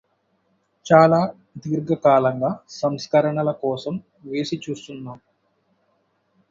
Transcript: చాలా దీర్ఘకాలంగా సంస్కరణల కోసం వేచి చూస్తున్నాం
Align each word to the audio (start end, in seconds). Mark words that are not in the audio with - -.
చాలా 0.85 1.19
దీర్ఘకాలంగా 1.57 2.51
సంస్కరణల 2.71 3.51
కోసం 3.63 3.93
వేచి 4.25 4.57
చూస్తున్నాం 4.65 5.19